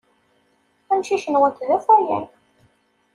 Amcic-nwent 0.91 1.57
d 1.67 1.69
awfayan. 1.75 2.25